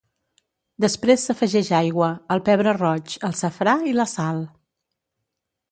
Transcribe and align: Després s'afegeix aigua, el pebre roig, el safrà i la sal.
Després 0.85 1.25
s'afegeix 1.29 1.69
aigua, 1.81 2.09
el 2.37 2.41
pebre 2.49 2.75
roig, 2.81 3.17
el 3.31 3.37
safrà 3.45 3.79
i 3.93 3.97
la 4.01 4.09
sal. 4.17 4.43